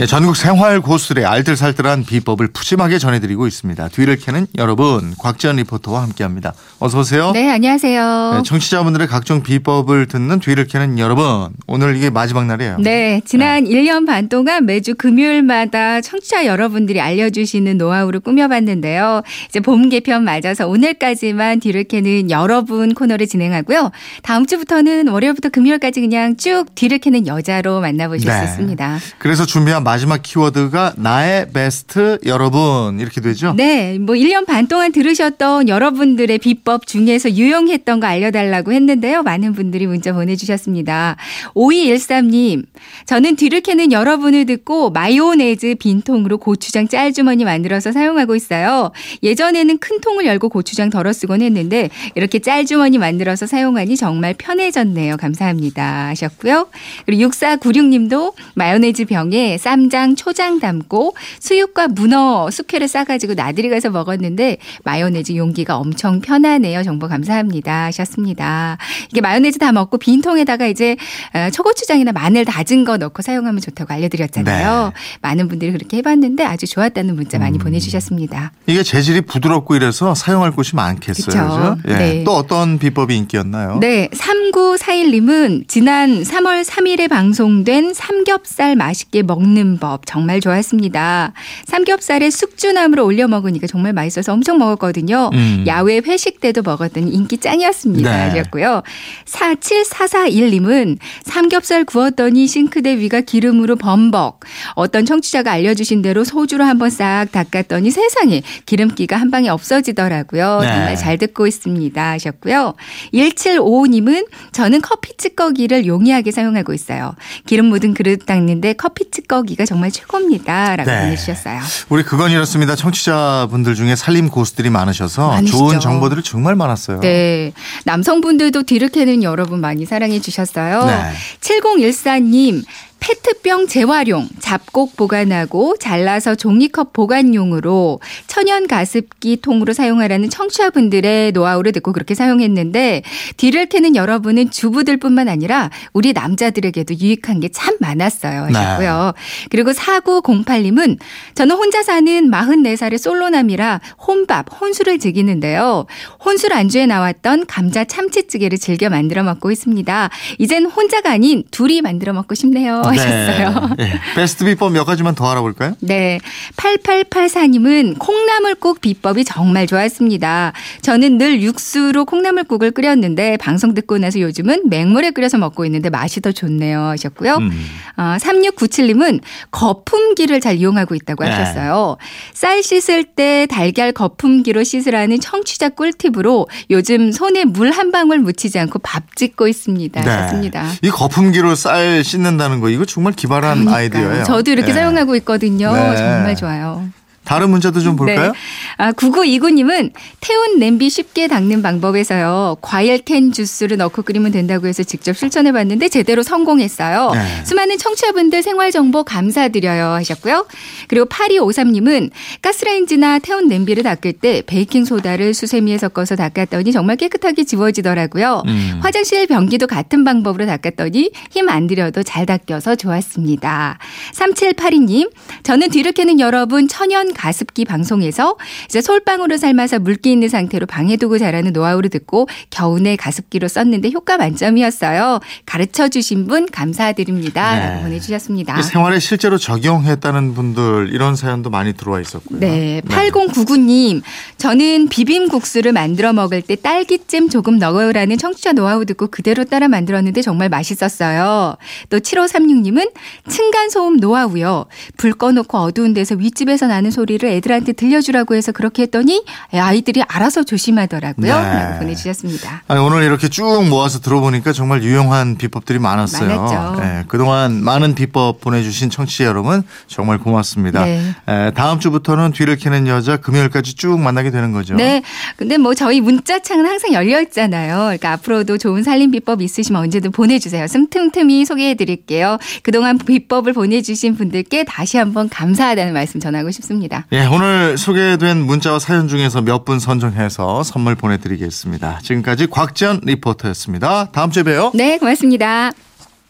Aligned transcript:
예, 0.00 0.06
전국 0.06 0.36
생활 0.36 0.80
고수들의 0.80 1.24
알뜰살뜰한 1.26 2.04
비법을 2.04 2.46
푸짐하게 2.52 3.00
전해드리고 3.00 3.48
있습니다. 3.48 3.88
뒤를 3.88 4.14
캐는 4.14 4.46
여러분 4.56 5.12
곽지연 5.18 5.56
리포터와 5.56 6.04
함께합니다. 6.04 6.54
어서 6.78 7.00
오세요. 7.00 7.32
네, 7.32 7.50
안녕하세요. 7.50 8.34
네, 8.36 8.42
청취자분들의 8.44 9.08
각종 9.08 9.42
비법을 9.42 10.06
듣는 10.06 10.38
뒤를 10.38 10.68
캐는 10.68 11.00
여러분 11.00 11.48
오늘 11.66 11.96
이게 11.96 12.10
마지막 12.10 12.46
날이에요. 12.46 12.76
네, 12.78 13.20
지난 13.24 13.64
1년 13.64 14.06
반 14.06 14.28
동안 14.28 14.66
매주 14.66 14.94
금요일마다 14.94 16.00
청취자 16.00 16.46
여러분들이 16.46 17.00
알려주시는 17.00 17.76
노하우를 17.76 18.20
꾸며봤는데요. 18.20 19.22
이제 19.48 19.58
봄 19.58 19.88
개편 19.88 20.22
맞아서 20.22 20.68
오늘까지만 20.68 21.58
뒤를 21.58 21.82
캐는 21.82 22.30
여러분 22.30 22.94
코너를 22.94 23.26
진행하고요. 23.26 23.90
다음 24.22 24.46
주부터는 24.46 25.08
월요일부터 25.08 25.48
금요일까지 25.48 26.02
그냥 26.02 26.36
쭉 26.36 26.66
뒤를 26.76 26.98
캐는 26.98 27.26
여자로 27.26 27.80
만나보실 27.80 28.30
네. 28.30 28.38
수 28.38 28.44
있습니다. 28.44 28.98
그래서 29.18 29.44
준비한 29.44 29.87
마지막 29.88 30.22
키워드가 30.22 30.96
나의 30.98 31.50
베스트 31.50 32.18
여러분 32.26 33.00
이렇게 33.00 33.22
되죠? 33.22 33.54
네, 33.56 33.98
뭐 33.98 34.16
1년 34.16 34.44
반 34.44 34.66
동안 34.66 34.92
들으셨던 34.92 35.70
여러분들의 35.70 36.36
비법 36.40 36.86
중에서 36.86 37.30
유용했던 37.30 37.98
거 37.98 38.06
알려달라고 38.06 38.74
했는데요. 38.74 39.22
많은 39.22 39.54
분들이 39.54 39.86
문자 39.86 40.12
보내주셨습니다. 40.12 41.16
5213님, 41.54 42.66
저는 43.06 43.36
뒤를 43.36 43.62
캐는 43.62 43.90
여러분을 43.90 44.44
듣고 44.44 44.90
마요네즈 44.90 45.76
빈통으로 45.76 46.36
고추장 46.36 46.86
짤주머니 46.86 47.46
만들어서 47.46 47.90
사용하고 47.90 48.36
있어요. 48.36 48.92
예전에는 49.22 49.78
큰 49.78 50.02
통을 50.02 50.26
열고 50.26 50.50
고추장 50.50 50.90
덜어 50.90 51.14
쓰곤 51.14 51.40
했는데 51.40 51.88
이렇게 52.14 52.40
짤주머니 52.40 52.98
만들어서 52.98 53.46
사용하니 53.46 53.96
정말 53.96 54.34
편해졌네요. 54.36 55.16
감사합니다. 55.16 56.08
하셨고요. 56.08 56.68
그리고 57.06 57.30
6496님도 57.30 58.34
마요네즈 58.54 59.06
병에 59.06 59.56
쌈 59.56 59.77
장, 59.90 60.16
초장 60.16 60.60
담고 60.60 61.14
수육과 61.40 61.88
문어 61.88 62.50
숙회를 62.50 62.88
싸가지고 62.88 63.34
나들이 63.34 63.68
가서 63.70 63.90
먹었는데 63.90 64.58
마요네즈 64.84 65.36
용기가 65.36 65.76
엄청 65.76 66.20
편하네요. 66.20 66.82
정보 66.82 67.08
감사합니다. 67.08 67.84
하셨습니다. 67.86 68.76
이게 69.10 69.20
마요네즈 69.20 69.58
다 69.58 69.72
먹고 69.72 69.98
빈통에다가 69.98 70.66
이제 70.66 70.96
어, 71.34 71.50
초고추장이나 71.50 72.12
마늘 72.12 72.44
다진 72.44 72.84
거 72.84 72.96
넣고 72.96 73.22
사용하면 73.22 73.60
좋다고 73.60 73.94
알려드렸잖아요. 73.94 74.84
네. 74.86 75.18
많은 75.22 75.48
분들이 75.48 75.72
그렇게 75.72 75.98
해봤는데 75.98 76.44
아주 76.44 76.66
좋았다는 76.66 77.14
문자 77.14 77.38
많이 77.38 77.58
음. 77.58 77.60
보내주셨습니다. 77.60 78.52
이게 78.66 78.82
재질이 78.82 79.22
부드럽고 79.22 79.76
이래서 79.76 80.14
사용할 80.14 80.50
곳이 80.52 80.76
많겠어요. 80.76 81.26
그쵸. 81.26 81.76
그죠? 81.84 81.92
예. 81.94 81.98
네. 81.98 82.24
또 82.24 82.32
어떤 82.32 82.78
비법이 82.78 83.16
인기였나요? 83.16 83.78
네, 83.80 84.08
3941님은 84.12 85.68
지난 85.68 86.22
3월 86.22 86.64
3일에 86.64 87.08
방송된 87.08 87.94
삼겹살 87.94 88.76
맛있게 88.76 89.22
먹는 89.22 89.67
법 89.76 90.06
정말 90.06 90.40
좋았습니다. 90.40 91.32
삼겹살에 91.66 92.30
숙주나물을 92.30 93.02
올려 93.02 93.28
먹으니까 93.28 93.66
정말 93.66 93.92
맛있어서 93.92 94.32
엄청 94.32 94.58
먹었거든요. 94.58 95.30
음. 95.34 95.64
야외 95.66 95.98
회식 95.98 96.40
때도 96.40 96.62
먹었더니 96.62 97.10
인기 97.10 97.38
짱이었습니다. 97.38 98.10
네. 98.10 98.30
하셨고요. 98.30 98.82
47441님은 99.26 100.98
삼겹살 101.24 101.84
구웠더니 101.84 102.46
싱크대 102.46 102.98
위가 102.98 103.20
기름으로 103.20 103.76
범벅. 103.76 104.40
어떤 104.74 105.04
청취자가 105.04 105.52
알려주신 105.52 106.02
대로 106.02 106.24
소주로 106.24 106.64
한번 106.64 106.90
싹 106.90 107.26
닦았더니 107.30 107.90
세상에 107.90 108.42
기름기가 108.66 109.16
한 109.16 109.30
방에 109.30 109.48
없어지더라고요. 109.48 110.60
네. 110.62 110.68
정말 110.68 110.96
잘 110.96 111.18
듣고 111.18 111.46
있습니다. 111.46 112.10
하셨고요. 112.12 112.74
1755님은 113.12 114.26
저는 114.52 114.80
커피 114.80 115.16
찌꺼기를 115.16 115.86
용이하게 115.86 116.30
사용하고 116.30 116.72
있어요. 116.72 117.14
기름 117.46 117.66
묻은 117.66 117.94
그릇 117.94 118.26
닦는데 118.26 118.74
커피 118.74 119.10
찌꺼기 119.10 119.56
가 119.58 119.66
정말 119.66 119.90
최고입니다. 119.90 120.76
라고 120.76 120.88
네. 120.88 121.00
보내주셨어요. 121.00 121.60
우리 121.88 122.04
그건 122.04 122.30
이렇습니다. 122.30 122.76
청취자분들 122.76 123.74
중에 123.74 123.96
살림 123.96 124.28
고수들이 124.28 124.70
많으셔서 124.70 125.28
많으시죠. 125.28 125.58
좋은 125.58 125.80
정보들이 125.80 126.22
정말 126.22 126.54
많았어요. 126.54 127.00
네. 127.00 127.52
남성분들도 127.84 128.62
캐는 128.88 129.24
여러분 129.24 129.60
많이 129.60 129.84
사랑해 129.84 130.20
주셨어요. 130.20 130.84
네. 130.84 131.12
7014님. 131.40 132.64
페트병 133.00 133.66
재활용, 133.66 134.28
잡곡 134.38 134.96
보관하고 134.96 135.76
잘라서 135.78 136.34
종이컵 136.34 136.92
보관용으로 136.92 138.00
천연 138.26 138.66
가습기 138.66 139.38
통으로 139.42 139.72
사용하라는 139.72 140.30
청취자분들의 140.30 141.32
노하우를 141.32 141.72
듣고 141.72 141.92
그렇게 141.92 142.14
사용했는데 142.14 143.02
뒤를 143.36 143.66
캐는 143.66 143.96
여러분은 143.96 144.50
주부들뿐만 144.50 145.28
아니라 145.28 145.70
우리 145.92 146.12
남자들에게도 146.12 146.94
유익한 146.98 147.40
게 147.40 147.48
참 147.58 147.74
많았어요 147.80 148.44
하셨고요. 148.44 149.14
그리고 149.50 149.72
4908님은 149.72 150.98
저는 151.34 151.56
혼자 151.56 151.82
사는 151.82 152.30
44살의 152.30 152.98
솔로남이라 152.98 153.80
혼밥, 154.06 154.60
혼술을 154.60 154.98
즐기는데요. 154.98 155.86
혼술 156.24 156.52
안주에 156.52 156.86
나왔던 156.86 157.46
감자 157.46 157.84
참치찌개를 157.84 158.58
즐겨 158.58 158.90
만들어 158.90 159.22
먹고 159.24 159.50
있습니다. 159.50 160.10
이젠 160.38 160.66
혼자가 160.66 161.10
아닌 161.10 161.42
둘이 161.50 161.82
만들어 161.82 162.12
먹고 162.12 162.34
싶네요 162.34 162.82
하셨어요. 162.90 163.70
네. 163.78 163.84
예. 163.84 164.00
베스트 164.14 164.44
비법 164.44 164.72
몇 164.72 164.84
가지만 164.84 165.14
더 165.14 165.30
알아볼까요? 165.30 165.74
네. 165.80 166.20
8884님은 166.56 167.98
콩나물국 167.98 168.80
비법이 168.80 169.24
정말 169.24 169.66
좋았습니다. 169.66 170.52
저는 170.82 171.18
늘 171.18 171.40
육수로 171.40 172.04
콩나물국을 172.04 172.72
끓였는데 172.72 173.36
방송 173.38 173.74
듣고 173.74 173.98
나서 173.98 174.20
요즘은 174.20 174.68
맹물에 174.68 175.12
끓여서 175.12 175.38
먹고 175.38 175.64
있는데 175.64 175.88
맛이 175.90 176.20
더 176.20 176.32
좋네요 176.32 176.80
하셨고요. 176.80 177.36
음. 177.36 177.66
어, 177.96 178.16
3697님은 178.20 179.20
거품기를 179.50 180.40
잘 180.40 180.56
이용하고 180.56 180.94
있다고 180.94 181.24
네. 181.24 181.30
하셨어요. 181.30 181.96
쌀 182.34 182.62
씻을 182.62 183.04
때 183.04 183.46
달걀 183.50 183.92
거품기로 183.92 184.62
씻으라는 184.62 185.20
청취자 185.20 185.70
꿀팁으로 185.70 186.48
요즘 186.70 187.12
손에 187.12 187.44
물 187.44 187.68
한 187.78 187.92
방울 187.92 188.18
묻히지 188.18 188.58
않고 188.58 188.80
밥 188.80 189.14
짓고 189.14 189.46
있습니다. 189.46 190.00
네. 190.00 190.10
하셨습니다. 190.10 190.66
이 190.82 190.90
거품기로 190.90 191.54
쌀 191.54 192.02
씻는다는 192.02 192.58
거 192.58 192.70
이거 192.78 192.84
정말 192.86 193.12
기발한 193.12 193.64
그러니까요. 193.64 193.76
아이디어예요. 193.76 194.24
저도 194.24 194.52
이렇게 194.52 194.70
예. 194.70 194.74
사용하고 194.74 195.16
있거든요. 195.16 195.72
네. 195.72 195.96
정말 195.96 196.36
좋아요. 196.36 196.88
다른 197.28 197.50
문제도 197.50 197.78
좀 197.80 197.96
볼까요? 197.96 198.32
네. 198.32 198.38
아, 198.78 198.92
9929님은 198.92 199.92
태운 200.20 200.58
냄비 200.58 200.88
쉽게 200.88 201.28
닦는 201.28 201.60
방법에서요. 201.60 202.56
과일 202.62 202.98
캔 202.98 203.32
주스를 203.32 203.76
넣고 203.76 204.00
끓이면 204.02 204.32
된다고 204.32 204.66
해서 204.66 204.82
직접 204.82 205.14
실천해 205.14 205.52
봤는데 205.52 205.90
제대로 205.90 206.22
성공했어요. 206.22 207.10
네. 207.12 207.44
수많은 207.44 207.76
청취자분들 207.76 208.42
생활 208.42 208.70
정보 208.70 209.04
감사드려요 209.04 209.88
하셨고요. 209.92 210.46
그리고 210.88 211.04
8253님은 211.06 212.10
가스레인지나 212.40 213.18
태운 213.18 213.48
냄비를 213.48 213.82
닦을 213.82 214.14
때 214.14 214.42
베이킹 214.46 214.86
소다를 214.86 215.34
수세미에 215.34 215.76
섞어서 215.76 216.16
닦았더니 216.16 216.72
정말 216.72 216.96
깨끗하게 216.96 217.44
지워지더라고요. 217.44 218.42
음. 218.46 218.80
화장실 218.82 219.26
변기도 219.26 219.66
같은 219.66 220.02
방법으로 220.04 220.46
닦았더니 220.46 221.10
힘 221.30 221.48
안 221.48 221.66
들여도 221.66 222.02
잘 222.02 222.26
닦여서 222.26 222.76
좋았습니다. 222.76 223.78
3782님, 224.14 225.10
저는 225.42 225.70
뒤를 225.70 225.92
캐는 225.92 226.20
여러분 226.20 226.68
천연 226.68 227.12
가습기 227.18 227.64
방송에서 227.64 228.36
이제 228.66 228.80
솔방울을 228.80 229.38
삶아서 229.38 229.80
물기 229.80 230.12
있는 230.12 230.28
상태로 230.28 230.66
방에 230.66 230.96
두고 230.96 231.18
자라는 231.18 231.52
노하우를 231.52 231.90
듣고 231.90 232.28
겨우내 232.50 232.94
가습기로 232.94 233.48
썼는데 233.48 233.90
효과 233.90 234.16
만점이었어요. 234.16 235.18
가르쳐 235.44 235.88
주신 235.88 236.28
분 236.28 236.46
감사드립니다. 236.46 237.54
네. 237.54 237.60
라고 237.60 237.82
보내주셨습니다. 237.82 238.58
이 238.58 238.62
생활에 238.62 239.00
실제로 239.00 239.36
적용했다는 239.36 240.34
분들 240.34 240.90
이런 240.92 241.16
사연도 241.16 241.50
많이 241.50 241.72
들어와 241.72 242.00
있었고요. 242.00 242.38
네, 242.38 242.80
8099님, 242.86 244.02
저는 244.36 244.88
비빔국수를 244.88 245.72
만들어 245.72 246.12
먹을 246.12 246.40
때 246.40 246.54
딸기잼 246.54 247.30
조금 247.30 247.58
넣으라는 247.58 248.16
청취자 248.16 248.52
노하우 248.52 248.84
듣고 248.84 249.08
그대로 249.08 249.44
따라 249.44 249.66
만들었는데 249.66 250.22
정말 250.22 250.48
맛있었어요. 250.48 251.56
또 251.90 251.98
7536님은 251.98 252.92
층간소음 253.28 253.96
노하우요. 253.96 254.66
불 254.96 255.12
꺼놓고 255.12 255.58
어두운 255.58 255.94
데서 255.94 256.14
윗집에서 256.14 256.68
나는 256.68 256.92
소리 256.92 257.07
를 257.16 257.30
애들한테 257.30 257.72
들려주라고 257.72 258.34
해서 258.34 258.52
그렇게 258.52 258.82
했더니 258.82 259.24
아이들이 259.52 260.02
알아서 260.02 260.42
조심하더라고요. 260.42 261.40
네. 261.40 261.78
보내주셨습니다. 261.78 262.64
아니, 262.68 262.80
오늘 262.80 263.02
이렇게 263.02 263.28
쭉 263.28 263.64
모아서 263.68 264.00
들어보니까 264.00 264.52
정말 264.52 264.82
유용한 264.82 265.36
비법들이 265.38 265.78
많았어요. 265.78 266.28
많았죠. 266.28 266.82
예, 266.82 267.04
그동안 267.08 267.64
많은 267.64 267.94
비법 267.94 268.40
보내주신 268.40 268.90
청취자 268.90 269.24
여러분 269.24 269.62
정말 269.86 270.18
고맙습니다. 270.18 270.84
네. 270.84 271.14
예, 271.28 271.52
다음 271.54 271.80
주부터는 271.80 272.32
뒤를 272.32 272.56
캐는 272.56 272.86
여자 272.88 273.16
금요일까지 273.16 273.74
쭉 273.74 273.98
만나게 273.98 274.30
되는 274.30 274.52
거죠. 274.52 274.74
네. 274.74 275.02
근데 275.36 275.56
뭐 275.56 275.74
저희 275.74 276.00
문자창은 276.00 276.66
항상 276.66 276.92
열려 276.92 277.22
있잖아요. 277.22 277.76
그러니까 277.76 278.12
앞으로도 278.12 278.58
좋은 278.58 278.82
살림 278.82 279.10
비법 279.10 279.40
있으시면 279.40 279.80
언제든 279.82 280.12
보내주세요. 280.12 280.66
틈틈이 280.90 281.44
소개해 281.44 281.74
드릴게요. 281.74 282.38
그동안 282.62 282.98
비법을 282.98 283.52
보내주신 283.52 284.16
분들께 284.16 284.64
다시 284.64 284.96
한번 284.98 285.28
감사하다는 285.28 285.92
말씀 285.92 286.20
전하고 286.20 286.50
싶습니다. 286.50 286.97
하겠습니다. 286.98 287.06
예, 287.12 287.26
오늘 287.26 287.76
소개된 287.78 288.38
문자와 288.38 288.78
사연 288.78 289.08
중에서 289.08 289.42
몇 289.42 289.64
분 289.64 289.78
선정해서 289.78 290.62
선물 290.62 290.94
보내드리겠습니다. 290.94 291.98
지금까지 292.02 292.46
곽지연 292.46 293.00
리포터였습니다. 293.04 294.10
다음 294.12 294.30
주에 294.30 294.42
봬요. 294.42 294.70
네, 294.74 294.98
고맙습니다. 294.98 295.72